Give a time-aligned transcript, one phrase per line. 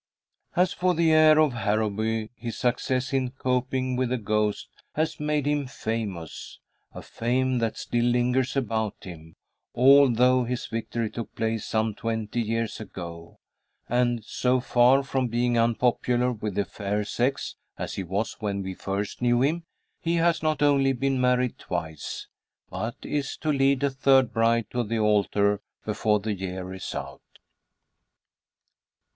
[0.55, 5.45] As for the heir of Harrowby, his success in coping with a ghost has made
[5.45, 6.57] him famous,
[6.91, 9.35] a fame that still lingers about him,
[9.75, 13.37] although his victory took place some twenty years ago;
[13.87, 18.73] and so far from being unpopular with the fair sex, as he was when we
[18.73, 19.65] first knew him,
[19.99, 22.25] he has not only been married twice,
[22.71, 27.21] but is to lead a third bride to the altar before the year is out.